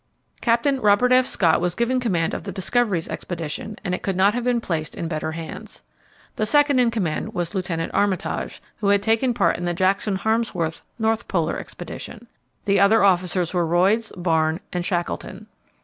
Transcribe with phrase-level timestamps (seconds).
[0.41, 1.27] Captain Robert F.
[1.27, 4.95] Scott was given command of the Discovery's expedition, and it could not have been placed
[4.95, 5.83] in better hands.
[6.37, 10.81] The second in command was Lieutenant Armitage, who had taken part in the Jackson Harmsworth
[10.97, 12.25] North Polar expedition.
[12.65, 15.45] The other officers were Royds, Barne, and Shackleton.